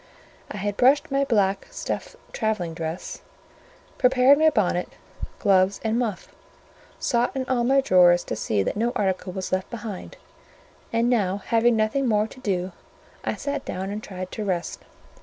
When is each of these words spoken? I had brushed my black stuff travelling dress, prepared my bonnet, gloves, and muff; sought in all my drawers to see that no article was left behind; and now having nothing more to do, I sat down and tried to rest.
I 0.49 0.57
had 0.57 0.77
brushed 0.77 1.11
my 1.11 1.25
black 1.25 1.67
stuff 1.69 2.15
travelling 2.33 2.73
dress, 2.73 3.21
prepared 3.99 4.39
my 4.39 4.49
bonnet, 4.49 4.89
gloves, 5.37 5.79
and 5.83 5.99
muff; 5.99 6.33
sought 6.97 7.35
in 7.35 7.45
all 7.47 7.63
my 7.63 7.81
drawers 7.81 8.23
to 8.23 8.35
see 8.35 8.63
that 8.63 8.75
no 8.75 8.93
article 8.95 9.31
was 9.31 9.51
left 9.51 9.69
behind; 9.69 10.17
and 10.91 11.07
now 11.07 11.37
having 11.37 11.75
nothing 11.75 12.07
more 12.07 12.25
to 12.25 12.39
do, 12.39 12.71
I 13.23 13.35
sat 13.35 13.63
down 13.63 13.91
and 13.91 14.01
tried 14.01 14.31
to 14.31 14.43
rest. 14.43 14.79